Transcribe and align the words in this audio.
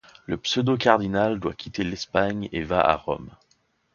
Le 0.25 0.35
pseudo-cardinal 0.35 1.39
doit 1.39 1.53
quitter 1.53 1.83
l'Espagne 1.83 2.49
et 2.51 2.63
va 2.63 2.79
à 2.79 2.95
Rome. 2.95 3.29